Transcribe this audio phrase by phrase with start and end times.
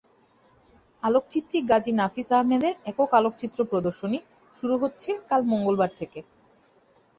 [1.03, 4.19] আলোকচিত্রী গাজী নাফিস আহমেদের একক আলোকচিত্র প্রদর্শনী
[4.53, 6.19] শুরু হচ্ছে কাল মঙ্গলবার থেকে।